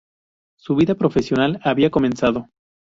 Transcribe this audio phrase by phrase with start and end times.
[0.57, 2.47] Su vida profesional había comenzado.